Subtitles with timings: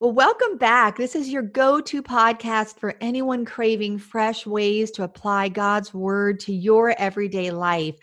[0.00, 0.96] Well, welcome back.
[0.96, 6.38] This is your go to podcast for anyone craving fresh ways to apply God's word
[6.40, 7.96] to your everyday life.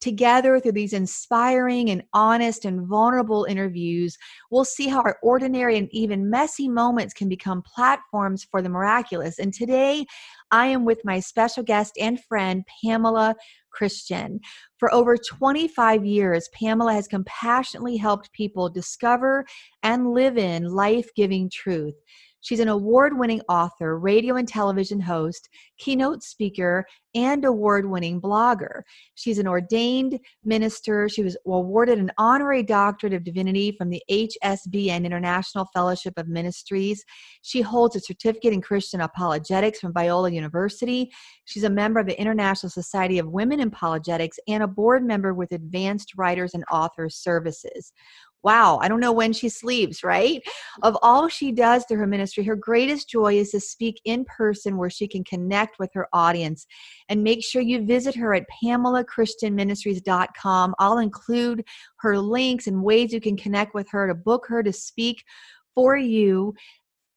[0.00, 4.16] Together, through these inspiring and honest and vulnerable interviews,
[4.50, 9.38] we'll see how our ordinary and even messy moments can become platforms for the miraculous.
[9.38, 10.06] And today,
[10.50, 13.36] I am with my special guest and friend, Pamela
[13.72, 14.40] Christian.
[14.78, 19.44] For over 25 years, Pamela has compassionately helped people discover
[19.82, 21.94] and live in life giving truth.
[22.42, 28.82] She's an award winning author, radio and television host, keynote speaker, and award winning blogger.
[29.14, 31.08] She's an ordained minister.
[31.08, 37.04] She was awarded an honorary doctorate of divinity from the HSBN International Fellowship of Ministries.
[37.42, 41.12] She holds a certificate in Christian apologetics from Biola University.
[41.44, 45.32] She's a member of the International Society of Women in Apologetics and a board member
[45.32, 47.92] with Advanced Writers and Authors Services
[48.42, 50.42] wow, I don't know when she sleeps, right?
[50.82, 54.76] Of all she does through her ministry, her greatest joy is to speak in person
[54.76, 56.66] where she can connect with her audience.
[57.08, 60.74] And make sure you visit her at PamelaChristianMinistries.com.
[60.78, 61.64] I'll include
[61.98, 65.22] her links and ways you can connect with her to book her to speak
[65.74, 66.54] for you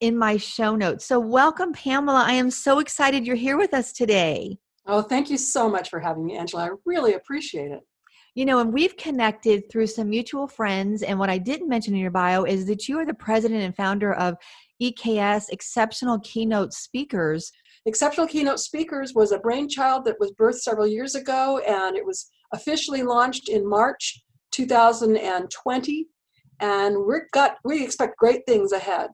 [0.02, 1.06] in my show notes.
[1.06, 2.24] So, welcome, Pamela.
[2.26, 4.60] I am so excited you're here with us today.
[4.86, 6.66] Oh, thank you so much for having me, Angela.
[6.66, 7.82] I really appreciate it
[8.36, 11.04] you know, and we've connected through some mutual friends.
[11.04, 13.76] And what I didn't mention in your bio is that you are the president and
[13.76, 14.36] founder of
[14.82, 17.50] EKS Exceptional Keynote Speakers.
[17.86, 22.30] Exceptional Keynote Speakers was a brainchild that was birthed several years ago, and it was
[22.52, 24.22] officially launched in March
[24.52, 26.08] 2020.
[26.60, 29.12] And we're got we expect great things ahead.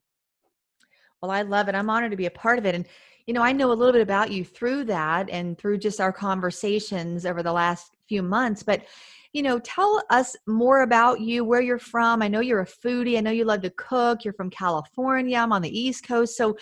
[1.22, 1.76] Well, I love it.
[1.76, 2.74] I'm honored to be a part of it.
[2.74, 2.88] And
[3.28, 6.12] you know, I know a little bit about you through that and through just our
[6.12, 8.62] conversations over the last few months.
[8.62, 8.84] But,
[9.32, 12.22] you know, tell us more about you, where you're from.
[12.22, 13.18] I know you're a foodie.
[13.18, 14.26] I know you love to cook.
[14.26, 15.38] You're from California.
[15.38, 16.36] I'm on the East Coast.
[16.36, 16.58] So,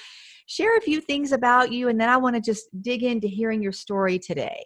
[0.46, 3.64] share a few things about you, and then I want to just dig into hearing
[3.64, 4.64] your story today.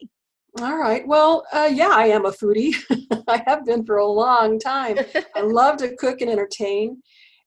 [0.62, 1.08] All right.
[1.08, 2.76] Well, uh, yeah, I am a foodie.
[3.28, 4.98] I have been for a long time.
[5.36, 7.02] I love to cook and entertain.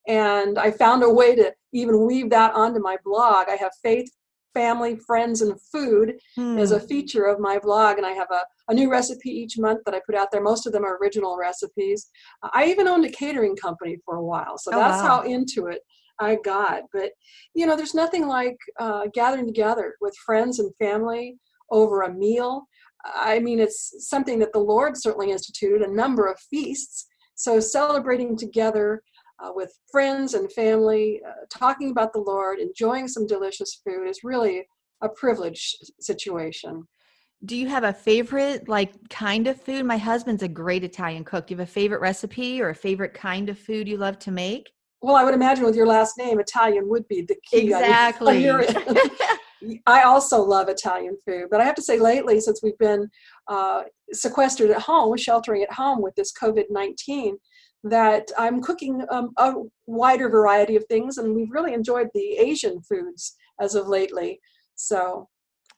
[0.07, 3.47] And I found a way to even weave that onto my blog.
[3.49, 4.09] I have faith
[4.57, 6.59] family, friends, and food mm.
[6.59, 6.87] is a hmm.
[6.87, 7.97] feature of my blog.
[7.97, 10.41] And I have a, a new recipe each month that I put out there.
[10.41, 12.07] Most of them are original recipes.
[12.53, 14.57] I even owned a catering company for a while.
[14.57, 15.07] So oh, that's wow.
[15.07, 15.81] how into it
[16.19, 16.83] I got.
[16.91, 17.11] But,
[17.53, 21.37] you know, there's nothing like uh, gathering together with friends and family
[21.69, 22.67] over a meal.
[23.05, 27.05] I mean, it's something that the Lord certainly instituted, a number of feasts.
[27.35, 29.03] So celebrating together
[29.39, 34.23] uh, with friends and family, uh, talking about the Lord, enjoying some delicious food is
[34.23, 34.67] really
[35.01, 36.87] a privileged situation.
[37.45, 39.85] Do you have a favorite like kind of food?
[39.85, 41.47] My husband's a great Italian cook.
[41.47, 44.31] Do you have a favorite recipe or a favorite kind of food you love to
[44.31, 44.71] make?
[45.01, 47.65] Well, I would imagine with your last name, Italian would be the key.
[47.65, 48.49] Exactly.
[49.85, 53.09] I also love Italian food, but I have to say, lately, since we've been
[53.47, 57.37] uh, sequestered at home, sheltering at home with this COVID 19,
[57.83, 59.53] that I'm cooking um, a
[59.85, 64.39] wider variety of things, and we've really enjoyed the Asian foods as of lately.
[64.75, 65.27] So,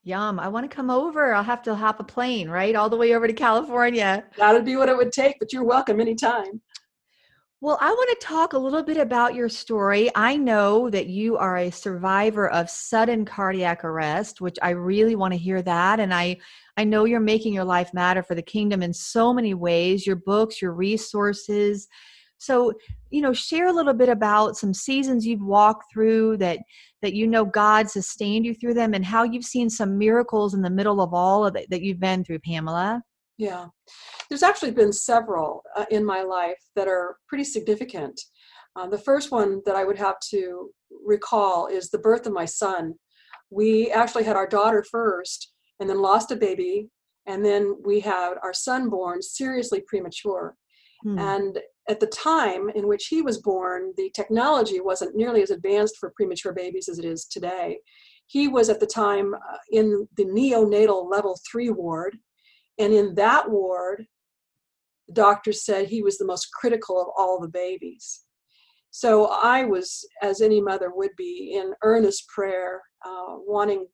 [0.03, 0.39] yum!
[0.39, 1.33] I want to come over.
[1.33, 4.25] I'll have to hop a plane, right, all the way over to California.
[4.37, 6.61] That'd be what it would take, but you're welcome anytime.
[7.61, 10.09] Well, I want to talk a little bit about your story.
[10.15, 15.33] I know that you are a survivor of sudden cardiac arrest, which I really want
[15.33, 15.99] to hear that.
[15.99, 16.37] And I,
[16.77, 20.15] I know you're making your life matter for the kingdom in so many ways your
[20.15, 21.89] books, your resources.
[22.37, 22.71] So,
[23.09, 26.59] you know, share a little bit about some seasons you've walked through that
[27.01, 30.61] that you know God sustained you through them and how you've seen some miracles in
[30.61, 33.03] the middle of all of it that you've been through, Pamela.
[33.39, 33.67] Yeah.
[34.27, 38.19] There's actually been several uh, in my life that are pretty significant.
[38.75, 40.69] Uh, the first one that I would have to
[41.05, 42.95] recall is the birth of my son.
[43.49, 46.89] We actually had our daughter first and then lost a baby,
[47.25, 50.55] and then we had our son born seriously premature.
[51.03, 51.17] Hmm.
[51.17, 55.95] And at the time in which he was born, the technology wasn't nearly as advanced
[55.97, 57.79] for premature babies as it is today.
[58.27, 62.17] He was at the time uh, in the neonatal level three ward.
[62.79, 64.07] And in that ward,
[65.07, 68.21] the doctor said he was the most critical of all the babies.
[68.91, 73.85] So I was, as any mother would be, in earnest prayer, uh, wanting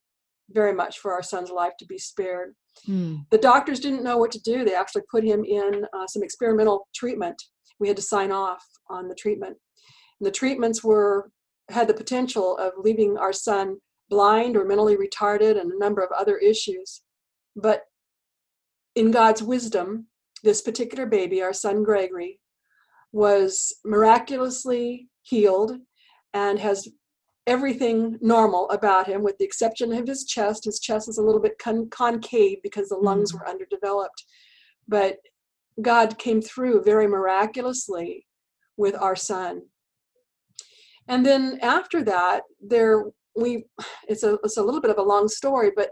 [0.52, 2.54] very much for our son's life to be spared.
[2.88, 3.26] Mm.
[3.32, 4.64] The doctors didn't know what to do.
[4.64, 7.42] They actually put him in uh, some experimental treatment.
[7.80, 9.58] We had to sign off on the treatment.
[10.20, 11.32] And the treatments were
[11.70, 13.78] had the potential of leaving our son
[14.10, 17.02] blind or mentally retarded and a number of other issues.
[17.56, 17.82] But
[18.96, 20.08] in God's wisdom,
[20.44, 22.40] this particular baby, our son Gregory,
[23.12, 25.78] was miraculously healed
[26.34, 26.88] and has
[27.48, 30.66] everything normal about him with the exception of his chest.
[30.66, 33.40] His chest is a little bit con- concave because the lungs mm.
[33.40, 34.24] were underdeveloped.
[34.88, 35.18] But
[35.82, 38.26] god came through very miraculously
[38.78, 39.62] with our son.
[41.08, 43.06] And then after that there
[43.36, 43.66] we
[44.08, 45.90] it's a it's a little bit of a long story but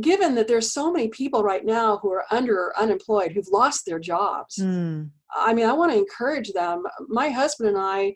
[0.00, 3.84] given that there's so many people right now who are under or unemployed who've lost
[3.86, 5.08] their jobs mm.
[5.34, 6.82] i mean i want to encourage them.
[7.08, 8.14] My husband and i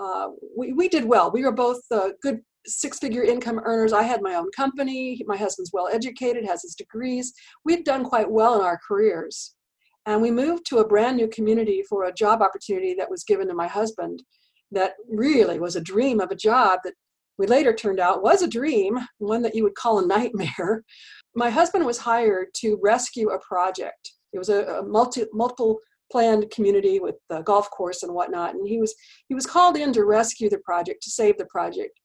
[0.00, 1.30] uh, we, we did well.
[1.30, 3.92] We were both uh, good six figure income earners.
[3.92, 5.20] I had my own company.
[5.26, 7.32] My husband's well educated has his degrees.
[7.64, 9.54] We'd done quite well in our careers.
[10.06, 13.48] And we moved to a brand new community for a job opportunity that was given
[13.48, 14.22] to my husband
[14.72, 16.94] that really was a dream of a job that
[17.38, 20.84] we later turned out was a dream, one that you would call a nightmare.
[21.34, 24.12] My husband was hired to rescue a project.
[24.32, 25.78] It was a, a multi, multiple
[26.10, 28.94] planned community with a golf course and whatnot, and he was
[29.28, 31.98] he was called in to rescue the project, to save the project.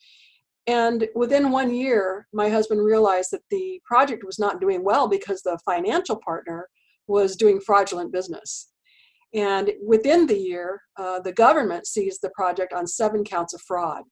[0.68, 5.42] And within one year, my husband realized that the project was not doing well because
[5.42, 6.68] the financial partner
[7.08, 8.70] was doing fraudulent business.
[9.36, 14.04] And within the year, uh, the government seized the project on seven counts of fraud.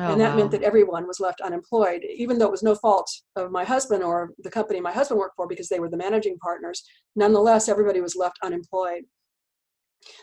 [0.00, 0.36] Oh, and that wow.
[0.36, 4.04] meant that everyone was left unemployed, even though it was no fault of my husband
[4.04, 6.84] or the company my husband worked for because they were the managing partners.
[7.16, 9.02] Nonetheless, everybody was left unemployed.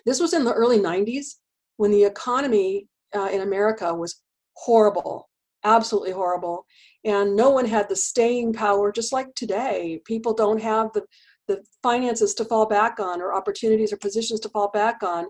[0.05, 1.39] This was in the early 90s
[1.77, 4.21] when the economy uh, in America was
[4.55, 5.29] horrible,
[5.65, 6.65] absolutely horrible.
[7.03, 9.99] And no one had the staying power, just like today.
[10.05, 11.03] People don't have the
[11.47, 15.27] the finances to fall back on or opportunities or positions to fall back on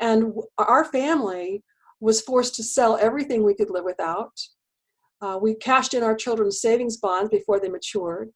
[0.00, 1.62] and our family
[2.00, 4.32] was forced to sell everything we could live without
[5.22, 8.30] uh, we cashed in our children's savings bonds before they matured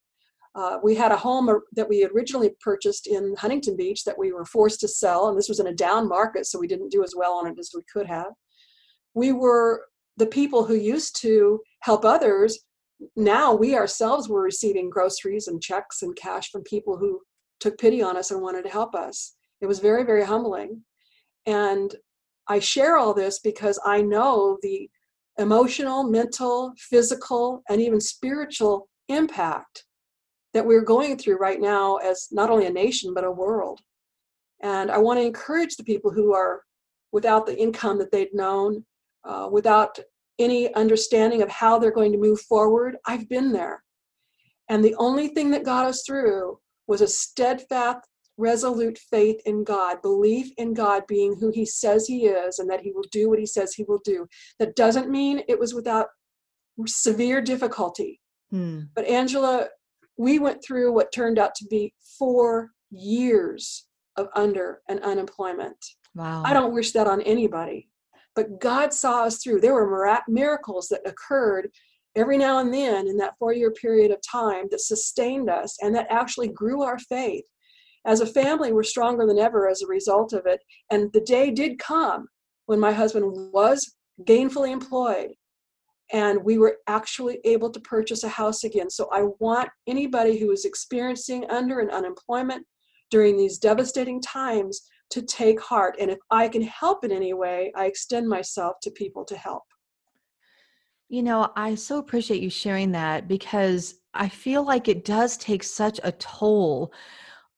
[0.56, 4.44] uh, we had a home that we originally purchased in huntington beach that we were
[4.44, 7.14] forced to sell and this was in a down market so we didn't do as
[7.16, 8.32] well on it as we could have
[9.14, 9.86] we were
[10.16, 12.58] the people who used to help others
[13.16, 17.20] now we ourselves were receiving groceries and checks and cash from people who
[17.60, 19.34] took pity on us and wanted to help us.
[19.60, 20.82] It was very, very humbling.
[21.46, 21.94] And
[22.48, 24.90] I share all this because I know the
[25.38, 29.84] emotional, mental, physical, and even spiritual impact
[30.52, 33.80] that we're going through right now as not only a nation, but a world.
[34.62, 36.62] And I want to encourage the people who are
[37.12, 38.84] without the income that they'd known,
[39.24, 39.98] uh, without
[40.38, 42.96] any understanding of how they're going to move forward.
[43.06, 43.82] I've been there.
[44.68, 48.00] And the only thing that got us through was a steadfast,
[48.40, 52.80] resolute faith in God, belief in God being who He says He is and that
[52.80, 54.26] He will do what He says He will do.
[54.58, 56.06] That doesn't mean it was without
[56.86, 58.20] severe difficulty.
[58.50, 58.80] Hmm.
[58.94, 59.68] But Angela,
[60.16, 65.76] we went through what turned out to be four years of under and unemployment.
[66.14, 66.42] Wow.
[66.44, 67.88] I don't wish that on anybody.
[68.34, 69.60] But God saw us through.
[69.60, 71.70] There were miracles that occurred
[72.16, 75.94] every now and then in that four year period of time that sustained us and
[75.94, 77.44] that actually grew our faith.
[78.06, 80.60] As a family, we're stronger than ever as a result of it.
[80.90, 82.28] And the day did come
[82.66, 85.30] when my husband was gainfully employed
[86.12, 88.90] and we were actually able to purchase a house again.
[88.90, 92.66] So I want anybody who is experiencing under and unemployment
[93.10, 94.80] during these devastating times
[95.10, 95.96] to take heart.
[96.00, 99.62] And if I can help in any way, I extend myself to people to help.
[101.08, 105.64] You know, I so appreciate you sharing that because I feel like it does take
[105.64, 106.92] such a toll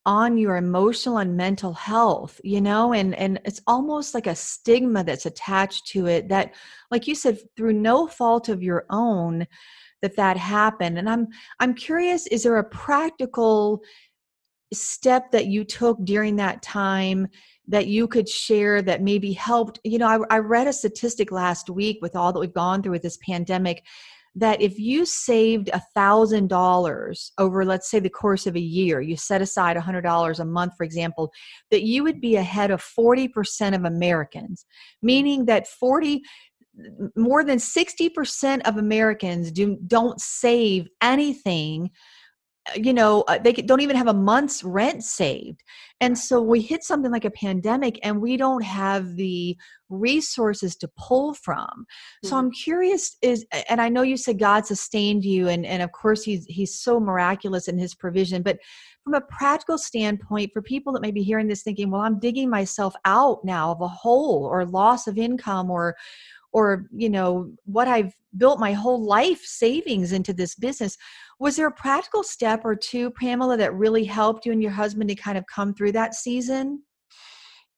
[0.05, 5.05] on your emotional and mental health you know and and it's almost like a stigma
[5.05, 6.53] that's attached to it that
[6.91, 9.47] like you said through no fault of your own
[10.01, 10.99] that that happened.
[10.99, 11.29] And i'm
[11.61, 13.83] i'm curious is there a practical
[14.73, 17.29] step that you took during that time
[17.69, 21.71] that you could share that maybe helped you know I, I, read a statistic last
[21.71, 23.85] week with all that we've gone through with this pandemic
[24.35, 29.01] that if you saved a thousand dollars over let's say the course of a year
[29.01, 31.31] you set aside a hundred dollars a month for example
[31.71, 34.65] that you would be ahead of 40% of americans
[35.03, 36.23] meaning that 40
[37.17, 41.91] more than 60% of americans do don't save anything
[42.77, 45.63] you know uh, they don't even have a month's rent saved
[46.01, 49.57] and so we hit something like a pandemic and we don't have the
[49.89, 52.29] resources to pull from mm-hmm.
[52.29, 55.91] so i'm curious is and i know you said god sustained you and and of
[55.93, 58.59] course he's he's so miraculous in his provision but
[59.03, 62.49] from a practical standpoint for people that may be hearing this thinking well i'm digging
[62.49, 65.97] myself out now of a hole or loss of income or
[66.53, 70.97] or you know what i've built my whole life savings into this business
[71.43, 75.11] was there a practical step or two pamela that really helped you and your husband
[75.11, 76.81] to kind of come through that season?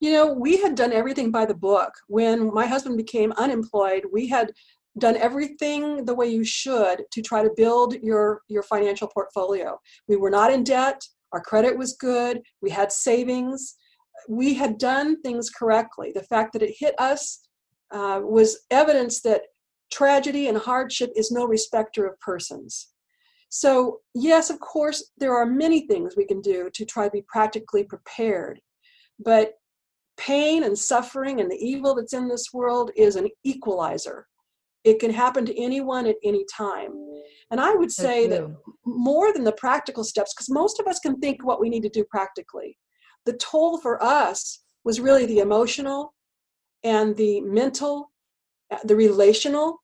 [0.01, 1.91] You know we had done everything by the book.
[2.09, 4.53] When my husband became unemployed we had
[4.99, 9.81] done everything the way you should to try to build your your financial portfolio.
[10.09, 11.01] We were not in debt.
[11.33, 12.43] Our credit was good.
[12.61, 13.77] We had savings.
[14.29, 16.13] We had done things correctly.
[16.15, 17.49] The fact that it hit us
[17.91, 19.43] uh, was evidence that
[19.91, 22.94] tragedy and hardship is no respecter of persons.
[23.57, 27.23] So, yes, of course, there are many things we can do to try to be
[27.29, 28.61] practically prepared,
[29.25, 29.53] but
[30.17, 34.27] pain and suffering and the evil that's in this world is an equalizer.
[34.83, 36.95] It can happen to anyone at any time.
[37.53, 38.45] And I would say that
[38.85, 41.89] more than the practical steps, because most of us can think what we need to
[41.89, 42.77] do practically,
[43.25, 46.13] the toll for us was really the emotional
[46.83, 48.11] and the mental,
[48.73, 49.84] uh, the relational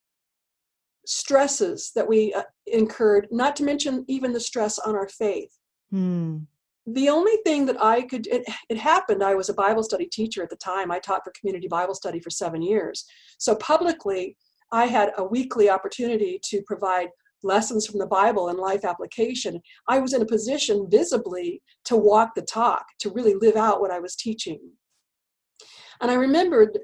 [1.06, 5.52] stresses that we uh, incurred, not to mention even the stress on our faith.
[5.90, 6.38] Hmm.
[6.86, 10.42] The only thing that I could, it, it happened, I was a Bible study teacher
[10.42, 10.90] at the time.
[10.90, 13.04] I taught for community Bible study for seven years.
[13.38, 14.36] So publicly,
[14.72, 17.08] I had a weekly opportunity to provide
[17.42, 19.60] lessons from the Bible and life application.
[19.88, 23.90] I was in a position visibly to walk the talk, to really live out what
[23.90, 24.60] I was teaching.
[26.00, 26.78] And I remembered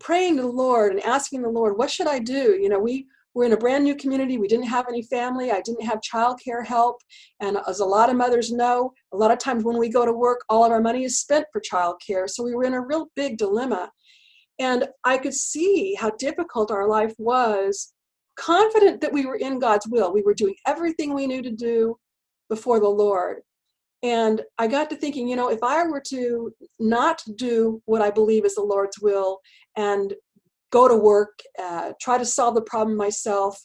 [0.00, 2.58] praying to the Lord and asking the Lord, what should I do?
[2.60, 4.38] You know, we were in a brand new community.
[4.38, 5.50] We didn't have any family.
[5.50, 7.02] I didn't have childcare help.
[7.40, 10.12] And as a lot of mothers know, a lot of times when we go to
[10.12, 12.28] work, all of our money is spent for childcare.
[12.28, 13.90] So we were in a real big dilemma.
[14.58, 17.92] And I could see how difficult our life was,
[18.36, 20.12] confident that we were in God's will.
[20.12, 21.96] We were doing everything we knew to do
[22.48, 23.38] before the Lord.
[24.04, 28.10] And I got to thinking, you know, if I were to not do what I
[28.10, 29.40] believe is the Lord's will
[29.76, 30.12] and
[30.74, 33.56] go to work, uh, try to solve the problem myself,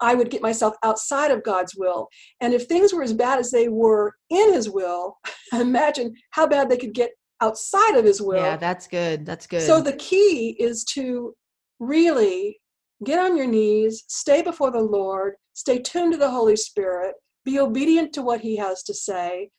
[0.00, 2.08] I would get myself outside of God's will.
[2.40, 5.16] And if things were as bad as they were in His will,
[5.52, 7.10] imagine how bad they could get
[7.40, 8.42] outside of His will.
[8.42, 9.24] Yeah, that's good.
[9.24, 9.62] That's good.
[9.62, 11.34] So the key is to
[11.78, 12.60] really
[13.04, 17.14] get on your knees, stay before the Lord, stay tuned to the Holy Spirit,
[17.44, 19.50] be obedient to what he has to say,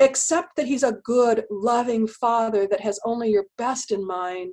[0.00, 4.52] accept that he's a good, loving father that has only your best in mind,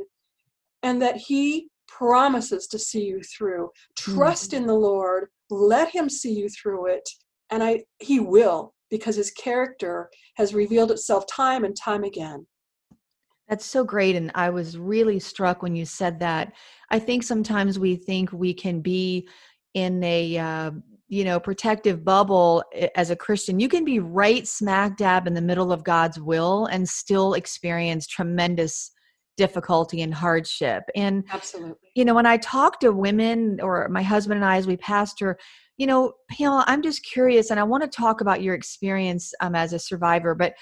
[0.83, 3.69] and that he promises to see you through.
[3.97, 4.61] Trust mm-hmm.
[4.61, 7.07] in the Lord, let him see you through it,
[7.49, 12.45] and I he will because his character has revealed itself time and time again.
[13.47, 14.15] That's so great.
[14.15, 16.53] And I was really struck when you said that.
[16.89, 19.27] I think sometimes we think we can be
[19.73, 20.71] in a uh,
[21.11, 22.63] you know protective bubble
[22.95, 26.65] as a christian you can be right smack dab in the middle of god's will
[26.67, 28.91] and still experience tremendous
[29.37, 30.83] difficulty and hardship.
[30.95, 31.89] And absolutely.
[31.95, 35.37] you know when i talk to women or my husband and i as we pastor
[35.77, 39.55] you know pamela i'm just curious and i want to talk about your experience um,
[39.55, 40.53] as a survivor but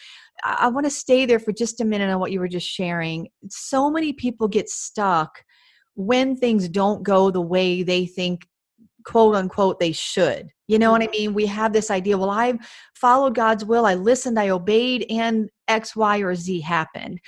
[0.44, 2.68] i, I want to stay there for just a minute on what you were just
[2.68, 3.30] sharing.
[3.50, 5.44] So many people get stuck
[5.96, 8.48] when things don't go the way they think
[9.06, 10.50] quote unquote they should.
[10.68, 11.12] You know what i mm-hmm.
[11.12, 11.34] mean?
[11.34, 12.58] We have this idea well i've
[12.94, 17.20] followed god's will i listened i obeyed and x y or z happened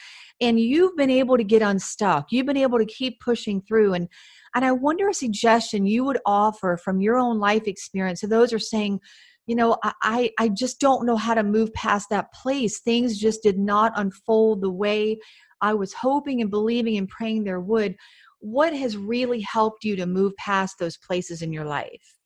[0.42, 4.08] and you've been able to get unstuck you've been able to keep pushing through and
[4.56, 8.52] and i wonder a suggestion you would offer from your own life experience to those
[8.52, 9.00] are saying
[9.48, 13.42] you know i i just don't know how to move past that place things just
[13.44, 15.18] did not unfold the way
[15.62, 17.96] i was hoping and believing and praying there would
[18.42, 22.18] what has really helped you to move past those places in your life?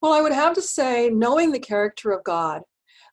[0.00, 2.62] Well, I would have to say, knowing the character of God.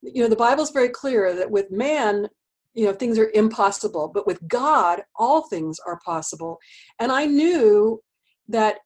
[0.02, 2.28] You know, the Bible's very clear that with man,
[2.76, 6.60] you know, things are impossible, but with God, all things are possible.
[7.00, 8.02] And I knew
[8.50, 8.80] that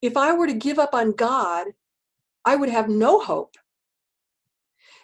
[0.00, 1.66] if I were to give up on God,
[2.44, 3.56] I would have no hope.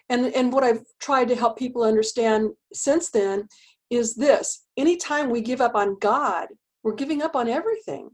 [0.08, 3.48] And, and what I've tried to help people understand since then
[3.90, 6.48] is this anytime we give up on God,
[6.82, 8.10] we're giving up on everything.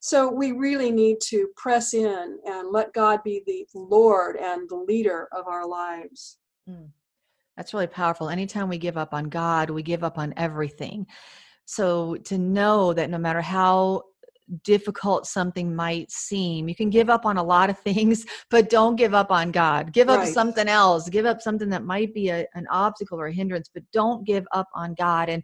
[0.00, 4.76] So we really need to press in and let God be the Lord and the
[4.76, 6.38] leader of our lives.
[6.68, 6.88] Mm.
[7.56, 8.28] That's really powerful.
[8.28, 11.06] Anytime we give up on God, we give up on everything.
[11.64, 14.02] So to know that no matter how
[14.64, 16.68] difficult something might seem.
[16.68, 19.92] You can give up on a lot of things, but don't give up on God.
[19.92, 20.34] Give up Right.
[20.34, 21.08] something else.
[21.08, 24.46] Give up something that might be a, an obstacle or a hindrance, but don't give
[24.52, 25.28] up on God.
[25.28, 25.42] And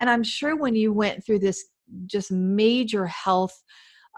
[0.00, 1.66] and I'm sure when you went through this
[2.06, 3.62] just major health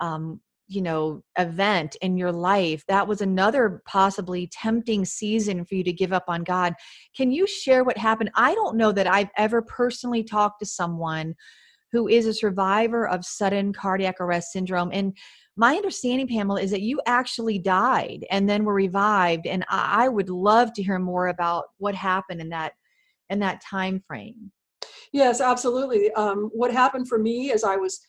[0.00, 5.84] um, you know event in your life that was another possibly tempting season for you
[5.84, 6.74] to give up on god.
[7.16, 8.30] Can you share what happened?
[8.34, 11.34] I don't know that i've ever personally talked to someone
[11.92, 15.16] who is a survivor of sudden cardiac arrest syndrome and
[15.56, 20.30] my understanding pamela is that you actually died and then were revived and i would
[20.30, 22.72] love to hear more about what happened in that
[23.30, 24.52] in that time frame.
[25.12, 26.12] Yes, absolutely.
[26.12, 28.00] Um, what happened for me is I was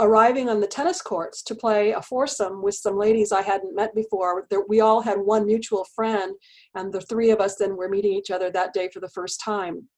[0.00, 3.94] arriving on the tennis courts to play a foursome with some ladies I hadn't met
[3.94, 4.46] before.
[4.68, 6.34] We all had one mutual friend,
[6.74, 9.40] and the three of us then were meeting each other that day for the first
[9.44, 9.88] time.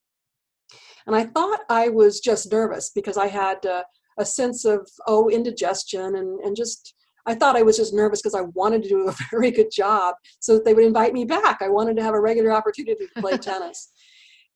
[1.07, 3.83] And I thought I was just nervous because I had uh,
[4.17, 6.95] a sense of, oh, indigestion and, and just.
[7.25, 10.15] I thought I was just nervous because I wanted to do a very good job
[10.39, 11.61] so that they would invite me back.
[11.61, 13.93] I wanted to have a regular opportunity to play tennis.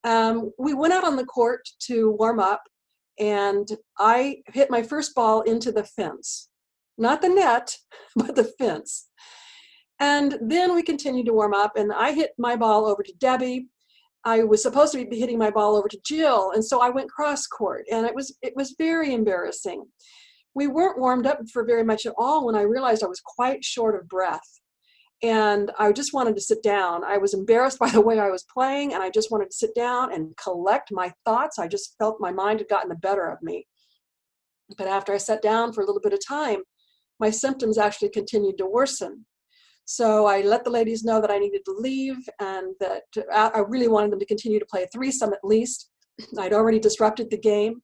[0.04, 2.62] Um, we went out on the court to warm up,
[3.20, 6.50] and I hit my first ball into the fence.
[6.98, 7.78] Not the net,
[8.16, 9.08] but the fence.
[10.00, 13.68] And then we continued to warm up, and I hit my ball over to Debbie.
[14.24, 17.10] I was supposed to be hitting my ball over to Jill, and so I went
[17.10, 19.86] cross court, and it was it was very embarrassing.
[20.54, 23.64] We weren't warmed up for very much at all when I realized I was quite
[23.64, 24.42] short of breath
[25.24, 27.04] and I just wanted to sit down.
[27.04, 29.74] I was embarrassed by the way I was playing, and I just wanted to sit
[29.76, 31.60] down and collect my thoughts.
[31.60, 33.68] I just felt my mind had gotten the better of me.
[34.78, 36.62] But after I sat down for a little bit of time,
[37.20, 39.26] my symptoms actually continued to worsen.
[39.86, 43.88] So I let the ladies know that I needed to leave and that I really
[43.88, 45.90] wanted them to continue to play a threesome at least.
[46.38, 47.82] I'd already disrupted the game.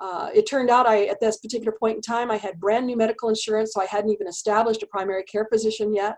[0.00, 2.96] Uh, it turned out I, at this particular point in time, I had brand new
[2.96, 6.16] medical insurance, so I hadn't even established a primary care position yet.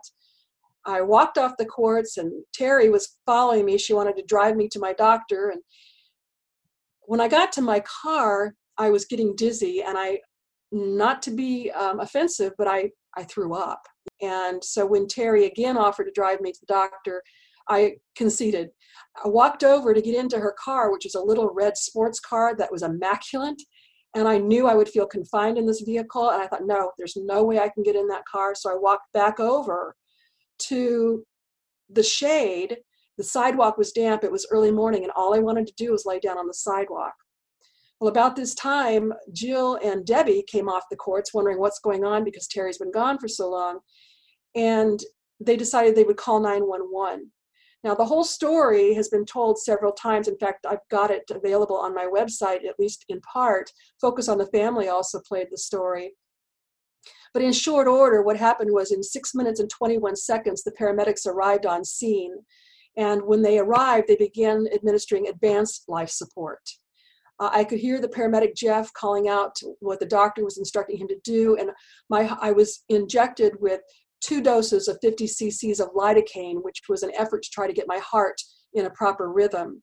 [0.87, 3.79] I walked off the courts, and Terry was following me.
[3.79, 5.51] She wanted to drive me to my doctor.
[5.51, 5.63] And
[7.03, 10.21] when I got to my car, I was getting dizzy, and I,
[10.73, 13.83] not to be um, offensive, but I, I threw up.
[14.21, 17.23] And so when Terry again offered to drive me to the doctor,
[17.69, 18.69] I conceded.
[19.25, 22.55] I walked over to get into her car, which was a little red sports car
[22.57, 23.63] that was immaculate.
[24.15, 26.31] And I knew I would feel confined in this vehicle.
[26.31, 28.55] And I thought, no, there's no way I can get in that car.
[28.55, 29.97] So I walked back over
[30.61, 31.25] to
[31.91, 32.79] the shade.
[33.19, 34.25] The sidewalk was damp.
[34.25, 36.55] It was early morning, and all I wanted to do was lay down on the
[36.55, 37.15] sidewalk.
[38.01, 42.25] Well, about this time, Jill and Debbie came off the courts wondering what's going on
[42.25, 43.79] because Terry's been gone for so long.
[44.55, 45.01] And
[45.41, 47.31] they decided they would call 911.
[47.83, 50.27] Now, the whole story has been told several times.
[50.27, 53.71] In fact, I've got it available on my website, at least in part.
[54.01, 56.13] Focus on the Family also played the story.
[57.35, 61.27] But in short order, what happened was in six minutes and 21 seconds, the paramedics
[61.27, 62.33] arrived on scene.
[62.97, 66.61] And when they arrived, they began administering advanced life support.
[67.41, 71.09] Uh, I could hear the paramedic Jeff calling out what the doctor was instructing him
[71.09, 71.71] to do, and
[72.09, 73.81] my I was injected with
[74.21, 77.89] two doses of 50 cc's of lidocaine, which was an effort to try to get
[77.89, 78.41] my heart
[78.75, 79.83] in a proper rhythm.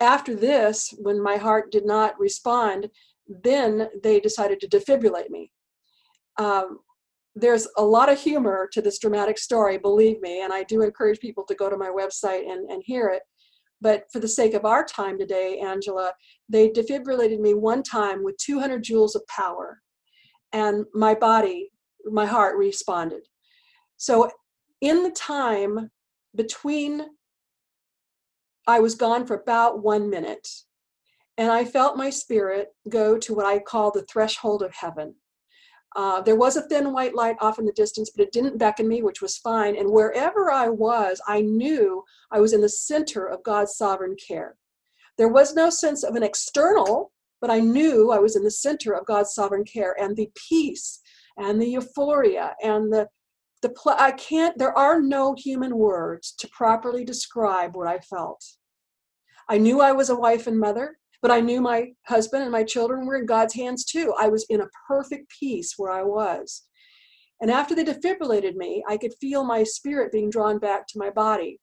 [0.00, 2.88] After this, when my heart did not respond,
[3.44, 5.52] then they decided to defibrillate me.
[6.40, 6.78] Um,
[7.34, 11.20] there's a lot of humor to this dramatic story, believe me, and I do encourage
[11.20, 13.22] people to go to my website and, and hear it.
[13.82, 16.12] But for the sake of our time today, Angela,
[16.48, 19.80] they defibrillated me one time with 200 joules of power,
[20.52, 21.70] and my body,
[22.06, 23.22] my heart responded.
[23.98, 24.30] So,
[24.80, 25.90] in the time
[26.34, 27.02] between,
[28.66, 30.48] I was gone for about one minute,
[31.36, 35.16] and I felt my spirit go to what I call the threshold of heaven.
[35.96, 38.86] Uh, there was a thin white light off in the distance, but it didn't beckon
[38.86, 39.76] me, which was fine.
[39.76, 44.56] And wherever I was, I knew I was in the center of God's sovereign care.
[45.18, 48.92] There was no sense of an external, but I knew I was in the center
[48.92, 51.00] of God's sovereign care and the peace
[51.36, 53.08] and the euphoria and the
[53.62, 58.42] the pl- I can't there are no human words to properly describe what I felt.
[59.48, 60.99] I knew I was a wife and mother.
[61.22, 64.14] But I knew my husband and my children were in God's hands too.
[64.18, 66.62] I was in a perfect peace where I was.
[67.40, 71.10] And after they defibrillated me, I could feel my spirit being drawn back to my
[71.10, 71.58] body.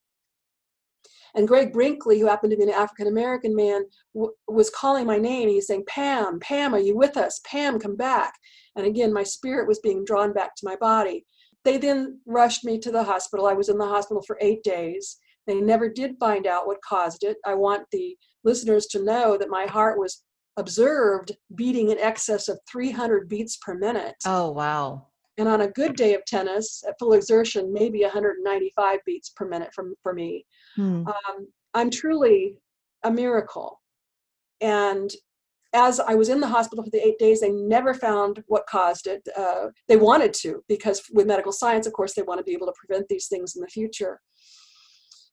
[1.36, 5.20] And Greg Brinkley, who happened to be an African American man, w- was calling my
[5.20, 5.50] name.
[5.50, 7.40] He's saying, Pam, Pam, are you with us?
[7.46, 8.34] Pam, come back.
[8.76, 11.26] And again, my spirit was being drawn back to my body.
[11.64, 13.46] They then rushed me to the hospital.
[13.46, 15.18] I was in the hospital for eight days.
[15.48, 17.38] They never did find out what caused it.
[17.46, 20.24] I want the listeners to know that my heart was
[20.58, 24.16] observed beating in excess of 300 beats per minute.
[24.26, 25.08] Oh, wow.
[25.38, 29.70] And on a good day of tennis, at full exertion, maybe 195 beats per minute
[29.74, 30.46] for, for me.
[30.76, 31.08] Hmm.
[31.08, 32.58] Um, I'm truly
[33.04, 33.80] a miracle.
[34.62, 35.12] And
[35.74, 39.06] as I was in the hospital for the eight days, they never found what caused
[39.06, 39.28] it.
[39.38, 42.68] Uh, they wanted to, because with medical science, of course, they want to be able
[42.68, 44.20] to prevent these things in the future.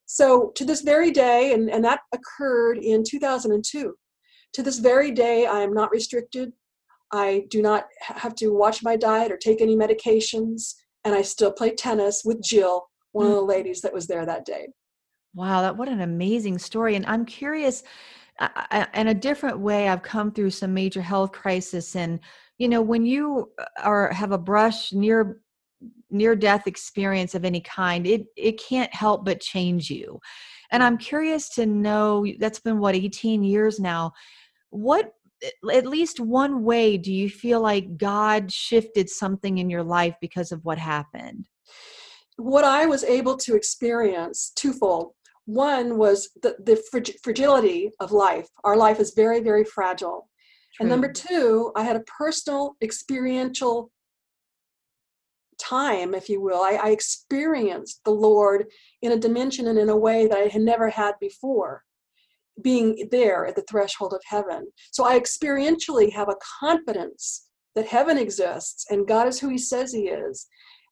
[0.06, 3.94] So to this very day, and, and that occurred in 2002,
[4.54, 6.52] to this very day, I am not restricted.
[7.12, 11.52] I do not have to watch my diet or take any medications, and I still
[11.52, 14.68] play tennis with Jill, one of the ladies that was there that day.
[15.34, 16.94] Wow, that what an amazing story!
[16.94, 17.82] And I'm curious,
[18.38, 22.20] uh, in a different way, I've come through some major health crisis, and
[22.58, 25.40] you know, when you uh, are have a brush near
[26.14, 30.20] near death experience of any kind, it it can't help but change you.
[30.70, 32.26] And I'm curious to know.
[32.38, 34.12] That's been what 18 years now.
[34.70, 39.82] What eh, at least one way do you feel like God shifted something in your
[39.82, 41.48] life because of what happened?
[42.36, 45.12] What I was able to experience twofold.
[45.46, 46.82] One was the, the
[47.22, 48.48] fragility of life.
[48.64, 50.28] Our life is very, very fragile.
[50.74, 50.84] True.
[50.84, 53.92] And number two, I had a personal experiential
[55.58, 56.60] time, if you will.
[56.60, 58.66] I, I experienced the Lord
[59.02, 61.82] in a dimension and in a way that I had never had before
[62.62, 64.66] being there at the threshold of heaven.
[64.92, 69.92] So I experientially have a confidence that heaven exists and God is who He says
[69.92, 70.46] He is.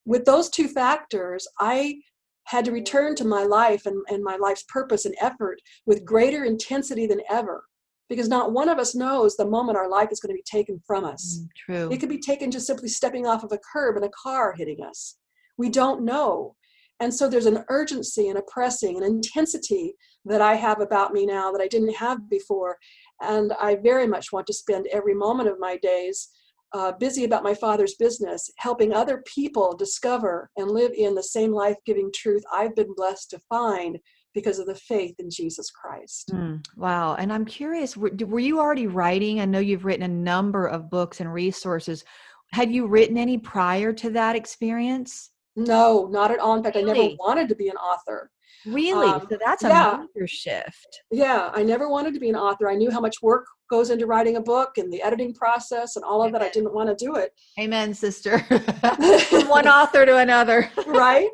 [0.05, 2.01] With those two factors, I
[2.45, 6.45] had to return to my life and, and my life's purpose and effort with greater
[6.45, 7.65] intensity than ever.
[8.13, 10.79] Because not one of us knows the moment our life is going to be taken
[10.87, 11.41] from us.
[11.41, 11.91] Mm, true.
[11.91, 14.85] It could be taken just simply stepping off of a curb and a car hitting
[14.85, 15.17] us.
[15.57, 16.55] We don't know.
[17.01, 19.95] And so there's an urgency and a pressing, an intensity
[20.27, 22.77] that I have about me now that I didn't have before.
[23.23, 26.29] And I very much want to spend every moment of my days
[26.75, 31.53] uh, busy about my father's business, helping other people discover and live in the same
[31.53, 33.99] life giving truth I've been blessed to find
[34.35, 36.31] because of the faith in Jesus Christ.
[36.33, 37.15] Mm, wow.
[37.15, 39.41] And I'm curious, were, were you already writing?
[39.41, 42.05] I know you've written a number of books and resources.
[42.53, 45.31] Had you written any prior to that experience?
[45.57, 46.57] No, not at all.
[46.57, 46.91] In fact, really?
[46.91, 48.31] I never wanted to be an author.
[48.67, 49.09] Really?
[49.09, 50.05] Um, so that's a yeah.
[50.15, 51.03] major shift.
[51.11, 52.71] Yeah, I never wanted to be an author.
[52.71, 56.05] I knew how much work goes into writing a book and the editing process and
[56.05, 56.41] all of Amen.
[56.41, 56.43] that.
[56.43, 57.33] I didn't want to do it.
[57.59, 58.39] Amen, sister.
[59.29, 60.71] From one author to another.
[60.87, 61.29] Right?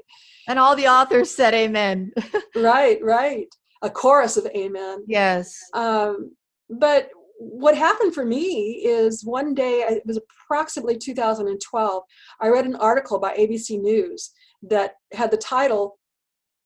[0.48, 2.12] And all the authors said amen.
[2.56, 3.46] right, right.
[3.82, 5.04] A chorus of amen.
[5.06, 5.56] Yes.
[5.74, 6.32] Um,
[6.68, 12.02] but what happened for me is one day, it was approximately 2012,
[12.40, 14.32] I read an article by ABC News
[14.62, 15.98] that had the title,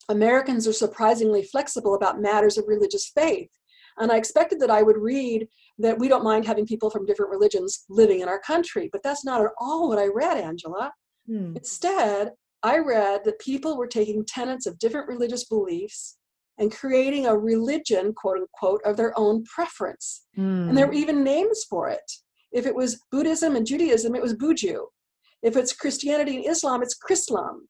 [0.09, 3.51] Americans are surprisingly flexible about matters of religious faith.
[3.99, 5.47] And I expected that I would read
[5.79, 9.25] that we don't mind having people from different religions living in our country, but that's
[9.25, 10.93] not at all what I read, Angela.
[11.27, 11.55] Hmm.
[11.57, 12.31] Instead,
[12.63, 16.19] I read that people were taking tenets of different religious beliefs
[16.59, 20.27] and creating a religion, quote unquote, of their own preference.
[20.35, 20.69] Hmm.
[20.69, 22.13] And there were even names for it.
[22.53, 24.85] If it was Buddhism and Judaism, it was Buju.
[25.43, 27.61] If it's Christianity and Islam, it's Chrislam.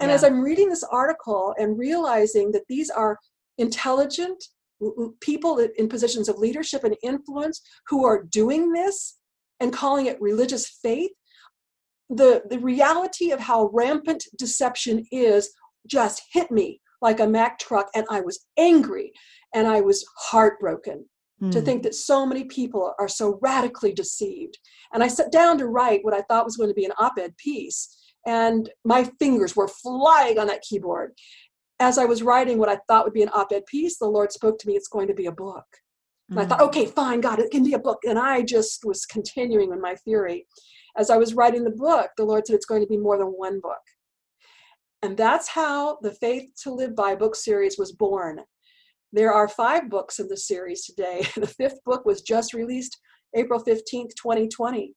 [0.00, 0.14] And yeah.
[0.14, 3.18] as I'm reading this article and realizing that these are
[3.58, 4.42] intelligent
[5.20, 9.18] people in positions of leadership and influence who are doing this
[9.60, 11.12] and calling it religious faith,
[12.10, 15.50] the, the reality of how rampant deception is
[15.86, 19.12] just hit me like a Mack truck, and I was angry
[19.54, 21.04] and I was heartbroken
[21.42, 21.52] mm.
[21.52, 21.64] to hmm.
[21.64, 24.58] think that so many people are so radically deceived.
[24.92, 27.14] And I sat down to write what I thought was going to be an op
[27.18, 27.94] ed piece
[28.26, 31.12] and my fingers were flying on that keyboard.
[31.80, 34.32] As I was writing what I thought would be an op ed piece, the Lord
[34.32, 35.66] spoke to me, it's going to be a book.
[36.30, 36.66] And I thought, mm.
[36.68, 37.98] okay, fine, God, it can be a book.
[38.08, 40.46] And I just was continuing in my theory.
[40.96, 43.28] As I was writing the book, the Lord said it's going to be more than
[43.28, 43.80] one book.
[45.02, 48.40] And that's how the Faith to Live By book series was born.
[49.12, 51.26] There are five books in the series today.
[51.36, 52.98] The fifth book was just released
[53.36, 54.94] April 15th, 2020.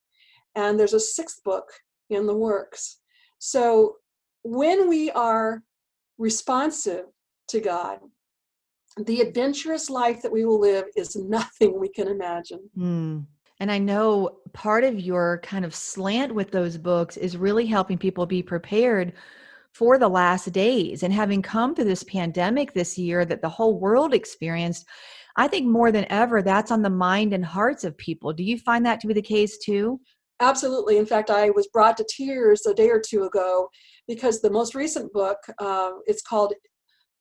[0.56, 1.66] And there's a sixth book
[2.10, 3.00] in the works.
[3.40, 3.98] So
[4.44, 5.64] when we are
[6.18, 7.06] responsive
[7.50, 8.00] to God,
[8.98, 12.70] the adventurous life that we will live is nothing we can imagine.
[12.78, 13.26] Mm.
[13.60, 17.98] And I know part of your kind of slant with those books is really helping
[17.98, 19.14] people be prepared
[19.72, 21.04] for the last days.
[21.04, 24.86] And having come through this pandemic this year that the whole world experienced,
[25.36, 28.34] I think more than ever, that's on the mind and hearts of people.
[28.34, 30.00] Do you find that to be the case too?
[30.40, 30.98] Absolutely.
[30.98, 33.70] In fact, I was brought to tears a day or two ago
[34.08, 36.54] because the most recent book, uh, it's called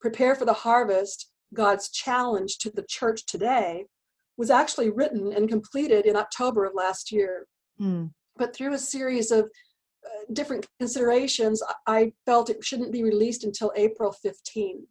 [0.01, 3.87] Prepare for the Harvest God's Challenge to the Church Today.
[4.37, 7.47] Was actually written and completed in October of last year.
[7.81, 8.11] Mm.
[8.37, 13.73] But through a series of uh, different considerations, I felt it shouldn't be released until
[13.77, 14.87] April 15.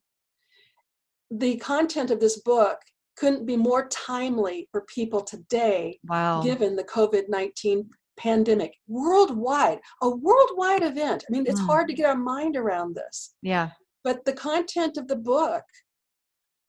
[1.32, 2.80] The content of this book
[3.18, 6.42] couldn't be more timely for people today, wow.
[6.42, 11.24] given the COVID 19 pandemic worldwide, a worldwide event.
[11.28, 11.66] I mean, it's mm.
[11.66, 13.36] hard to get our mind around this.
[13.42, 13.70] Yeah.
[14.04, 15.64] But the content of the book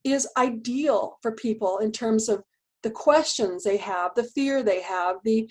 [0.04, 2.42] is ideal for people in terms of
[2.86, 5.50] the questions they have, the fear they have, the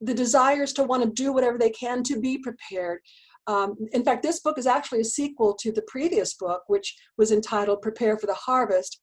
[0.00, 3.00] the desires to want to do whatever they can to be prepared.
[3.46, 7.32] Um, in fact, this book is actually a sequel to the previous book, which was
[7.32, 9.00] entitled Prepare for the Harvest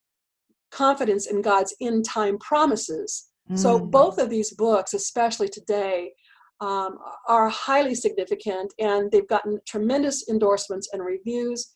[0.71, 3.29] Confidence in God's End Time Promises.
[3.51, 3.59] Mm.
[3.59, 6.13] So, both of these books, especially today,
[6.61, 6.97] um,
[7.27, 11.71] are highly significant and they've gotten tremendous endorsements and reviews.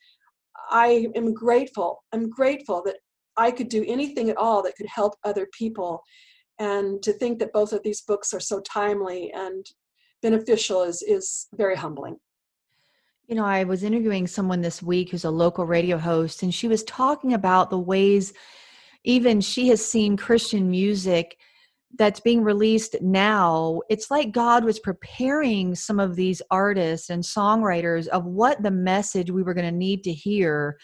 [0.72, 2.04] I am grateful.
[2.12, 2.96] I'm grateful that
[3.38, 6.02] I could do anything at all that could help other people.
[6.60, 9.66] And to think that both of these books are so timely and
[10.22, 12.18] beneficial is, is very humbling.
[13.28, 16.68] You know, I was interviewing someone this week who's a local radio host, and she
[16.68, 18.34] was talking about the ways
[19.04, 21.38] even she has seen Christian music
[21.98, 28.08] that's being released now, it's like God was preparing some of these artists and songwriters
[28.08, 30.78] of what the message we were going to need to hear.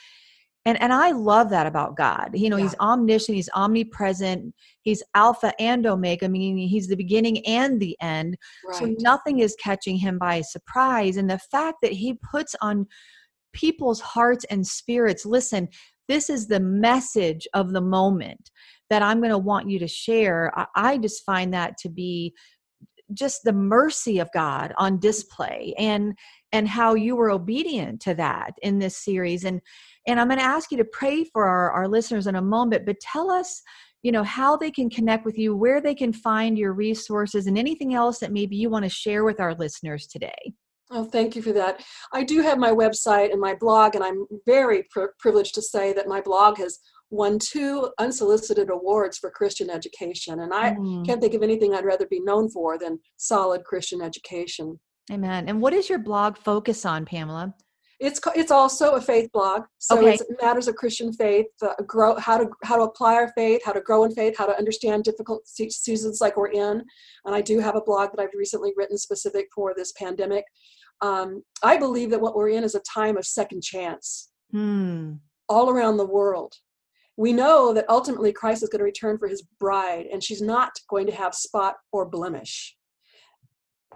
[0.65, 2.31] And and I love that about God.
[2.33, 2.63] You know, yeah.
[2.63, 8.37] he's omniscient, he's omnipresent, he's alpha and omega, meaning he's the beginning and the end.
[8.67, 8.77] Right.
[8.77, 11.17] So nothing is catching him by surprise.
[11.17, 12.85] And the fact that he puts on
[13.53, 15.67] people's hearts and spirits, listen,
[16.07, 18.51] this is the message of the moment
[18.89, 20.51] that I'm going to want you to share.
[20.55, 22.33] I, I just find that to be
[23.13, 26.13] just the mercy of God on display and
[26.51, 29.61] and how you were obedient to that in this series and
[30.07, 32.85] and I'm going to ask you to pray for our, our listeners in a moment
[32.85, 33.61] but tell us
[34.03, 37.57] you know how they can connect with you where they can find your resources and
[37.57, 40.53] anything else that maybe you want to share with our listeners today
[40.93, 41.81] Oh, thank you for that.
[42.11, 45.93] I do have my website and my blog, and I'm very pr- privileged to say
[45.93, 46.79] that my blog has
[47.11, 50.41] won two unsolicited awards for Christian education.
[50.41, 51.05] And I mm.
[51.05, 54.79] can't think of anything I'd rather be known for than solid Christian education.
[55.09, 55.47] Amen.
[55.47, 57.53] And what does your blog focus on, Pamela?
[57.99, 60.13] It's it's also a faith blog, so okay.
[60.15, 63.73] it's matters of Christian faith, uh, grow how to how to apply our faith, how
[63.73, 66.83] to grow in faith, how to understand difficult seasons like we're in.
[67.25, 70.45] And I do have a blog that I've recently written specific for this pandemic.
[71.01, 75.13] Um, I believe that what we're in is a time of second chance hmm.
[75.47, 76.55] all around the world
[77.17, 80.71] we know that ultimately Christ is going to return for his bride, and she's not
[80.89, 82.75] going to have spot or blemish.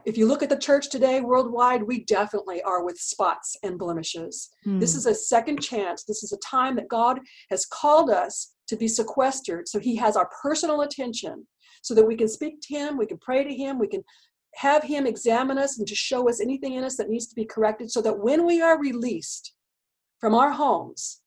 [0.05, 4.49] If you look at the church today worldwide, we definitely are with spots and blemishes.
[4.65, 4.79] Mm.
[4.79, 6.03] This is a second chance.
[6.03, 9.67] This is a time that God has called us to be sequestered.
[9.67, 11.47] So he has our personal attention
[11.81, 14.03] so that we can speak to him, we can pray to him, we can
[14.55, 17.45] have him examine us and to show us anything in us that needs to be
[17.45, 19.53] corrected so that when we are released
[20.19, 21.21] from our homes,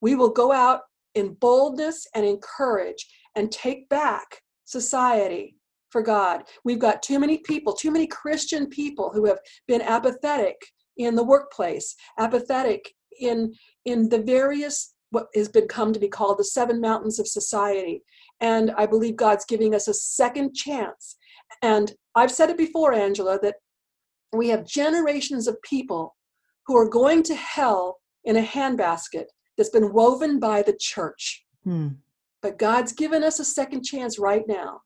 [0.00, 0.82] we will go out
[1.14, 5.56] in boldness and in courage and take back society
[5.90, 6.42] for God.
[6.64, 10.56] We've got too many people, too many Christian people who have been apathetic
[10.96, 13.52] in the workplace, apathetic in
[13.84, 18.02] in the various what has been come to be called the seven mountains of society.
[18.40, 21.16] And I believe God's giving us a second chance.
[21.62, 23.56] And I've said it before, Angela, that
[24.32, 26.16] we have generations of people
[26.66, 29.24] who are going to hell in a handbasket
[29.56, 31.44] that's been woven by the church.
[31.64, 31.88] Hmm.
[32.40, 34.80] But God's given us a second chance right now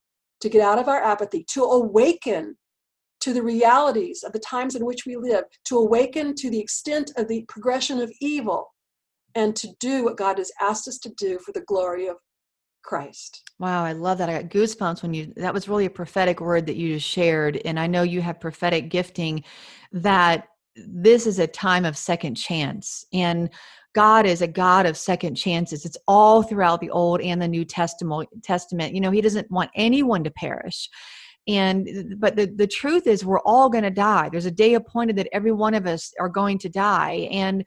[0.44, 2.54] to get out of our apathy, to awaken
[3.20, 7.10] to the realities of the times in which we live, to awaken to the extent
[7.16, 8.74] of the progression of evil,
[9.34, 12.16] and to do what God has asked us to do for the glory of
[12.84, 13.42] Christ.
[13.58, 14.28] Wow, I love that.
[14.28, 17.56] I got goosebumps when you that was really a prophetic word that you just shared
[17.64, 19.42] and I know you have prophetic gifting
[19.92, 23.50] that this is a time of second chance and
[23.94, 25.84] God is a God of second chances.
[25.84, 28.94] It's all throughout the Old and the New Testament.
[28.94, 30.90] You know, He doesn't want anyone to perish.
[31.46, 34.30] And but the, the truth is we're all going to die.
[34.30, 37.28] There's a day appointed that every one of us are going to die.
[37.30, 37.64] And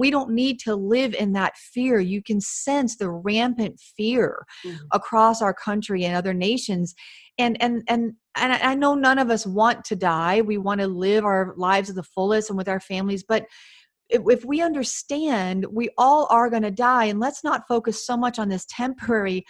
[0.00, 2.00] we don't need to live in that fear.
[2.00, 4.78] You can sense the rampant fear mm-hmm.
[4.92, 6.94] across our country and other nations.
[7.38, 10.40] And and and and I know none of us want to die.
[10.40, 13.44] We want to live our lives to the fullest and with our families, but
[14.08, 18.16] if, if we understand we all are going to die and let's not focus so
[18.16, 19.44] much on this temporary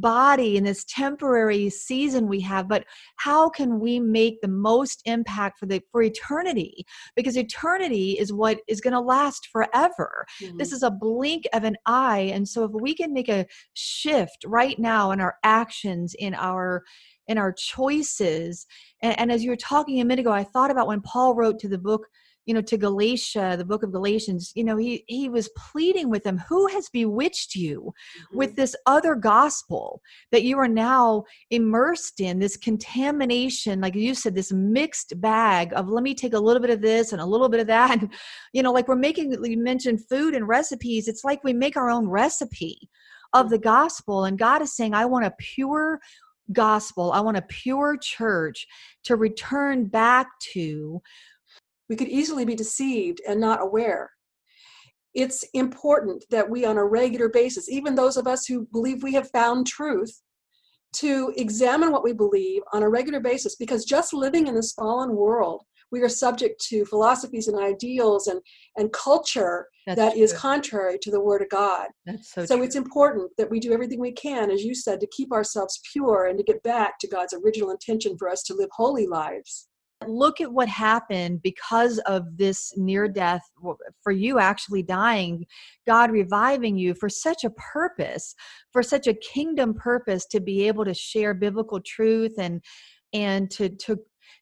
[0.00, 2.84] body in this temporary season we have but
[3.16, 6.84] how can we make the most impact for the for eternity
[7.16, 10.56] because eternity is what is going to last forever mm-hmm.
[10.56, 14.44] this is a blink of an eye and so if we can make a shift
[14.46, 16.82] right now in our actions in our
[17.26, 18.66] in our choices
[19.02, 21.58] and, and as you were talking a minute ago i thought about when paul wrote
[21.58, 22.06] to the book
[22.48, 26.24] you know to galatia the book of galatians you know he he was pleading with
[26.24, 28.38] them who has bewitched you mm-hmm.
[28.38, 30.00] with this other gospel
[30.32, 33.80] that you are now immersed in this contamination?
[33.80, 37.12] Like you said this mixed bag of let me take a little bit of this
[37.12, 37.98] and a little bit of that.
[38.00, 38.12] And,
[38.52, 41.90] you know like we're making you mentioned food and recipes it's like we make our
[41.90, 42.88] own recipe
[43.34, 44.24] of the gospel.
[44.24, 46.00] And god is saying i want a pure
[46.50, 47.12] gospel.
[47.12, 48.66] I want a pure church
[49.04, 51.02] to return back to
[51.88, 54.10] we could easily be deceived and not aware.
[55.14, 59.14] It's important that we, on a regular basis, even those of us who believe we
[59.14, 60.20] have found truth,
[60.90, 65.14] to examine what we believe on a regular basis because just living in this fallen
[65.14, 68.40] world, we are subject to philosophies and ideals and,
[68.76, 70.22] and culture That's that true.
[70.22, 71.88] is contrary to the Word of God.
[72.04, 75.08] That's so, so it's important that we do everything we can, as you said, to
[75.08, 78.68] keep ourselves pure and to get back to God's original intention for us to live
[78.72, 79.68] holy lives
[80.06, 83.42] look at what happened because of this near death
[84.02, 85.44] for you actually dying
[85.86, 88.34] god reviving you for such a purpose
[88.72, 92.62] for such a kingdom purpose to be able to share biblical truth and
[93.12, 93.98] and to to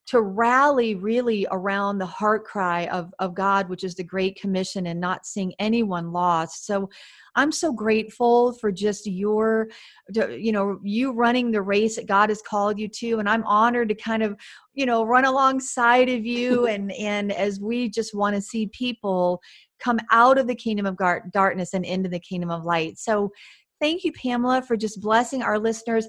[0.07, 4.87] to rally really around the heart cry of, of God, which is the Great Commission,
[4.87, 6.65] and not seeing anyone lost.
[6.65, 6.89] So
[7.35, 9.69] I'm so grateful for just your,
[10.15, 13.19] you know, you running the race that God has called you to.
[13.19, 14.37] And I'm honored to kind of,
[14.75, 16.67] you know, run alongside of you.
[16.69, 19.41] and, and as we just want to see people
[19.81, 20.99] come out of the kingdom of
[21.33, 22.99] darkness and into the kingdom of light.
[22.99, 23.31] So
[23.81, 26.07] thank you, Pamela, for just blessing our listeners.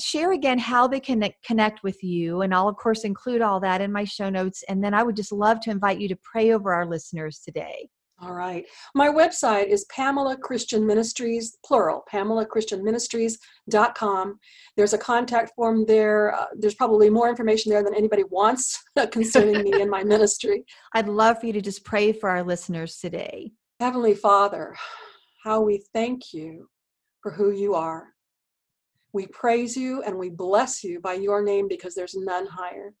[0.00, 2.42] Share again how they can connect with you.
[2.42, 4.62] And I'll, of course, include all that in my show notes.
[4.68, 7.88] And then I would just love to invite you to pray over our listeners today.
[8.20, 8.64] All right.
[8.96, 14.40] My website is Pamela Christian Ministries, plural, Pamela Christian Ministries.com.
[14.76, 16.34] There's a contact form there.
[16.34, 18.82] Uh, there's probably more information there than anybody wants
[19.12, 20.64] concerning me and my ministry.
[20.94, 23.52] I'd love for you to just pray for our listeners today.
[23.78, 24.74] Heavenly Father,
[25.44, 26.68] how we thank you
[27.22, 28.08] for who you are.
[29.12, 32.94] We praise you and we bless you by your name because there's none higher.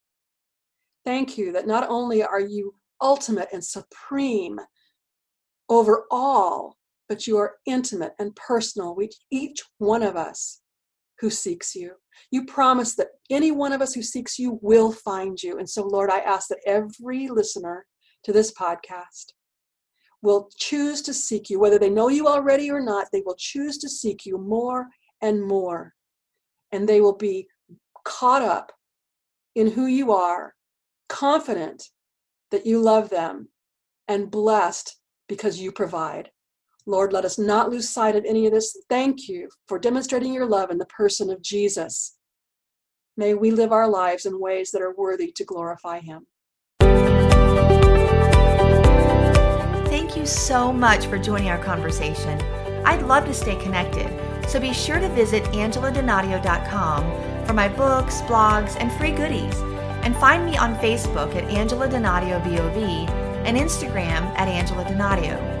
[1.04, 4.58] Thank you that not only are you ultimate and supreme
[5.68, 6.76] over all,
[7.08, 10.60] but you are intimate and personal with each one of us
[11.20, 11.92] who seeks you.
[12.30, 15.58] You promise that any one of us who seeks you will find you.
[15.58, 17.86] And so, Lord, I ask that every listener
[18.24, 19.32] to this podcast
[20.22, 23.78] will choose to seek you, whether they know you already or not, they will choose
[23.78, 24.88] to seek you more
[25.22, 25.94] and more.
[26.72, 27.48] And they will be
[28.04, 28.72] caught up
[29.54, 30.54] in who you are,
[31.08, 31.88] confident
[32.50, 33.48] that you love them,
[34.06, 34.96] and blessed
[35.28, 36.30] because you provide.
[36.86, 38.76] Lord, let us not lose sight of any of this.
[38.88, 42.16] Thank you for demonstrating your love in the person of Jesus.
[43.18, 46.26] May we live our lives in ways that are worthy to glorify him.
[49.90, 52.40] Thank you so much for joining our conversation.
[52.86, 54.08] I'd love to stay connected,
[54.48, 59.54] so be sure to visit angeladonadio.com for my books, blogs, and free goodies.
[60.02, 63.08] And find me on Facebook at Angela Donadio VOV
[63.44, 65.58] and Instagram at Angela Donadio.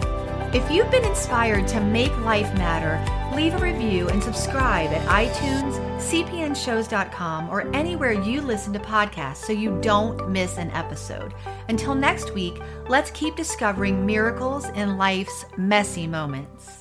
[0.54, 2.98] If you've been inspired to make life matter,
[3.36, 9.52] leave a review and subscribe at iTunes, cpnshows.com, or anywhere you listen to podcasts so
[9.52, 11.34] you don't miss an episode.
[11.68, 16.77] Until next week, let's keep discovering miracles in life's messy moments.